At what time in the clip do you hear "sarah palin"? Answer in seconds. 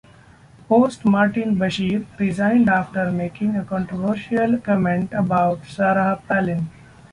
5.67-6.71